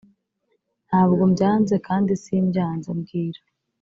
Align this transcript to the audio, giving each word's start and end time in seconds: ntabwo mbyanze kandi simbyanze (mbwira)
ntabwo 0.87 1.21
mbyanze 1.31 1.75
kandi 1.87 2.11
simbyanze 2.23 2.89
(mbwira) 2.97 3.41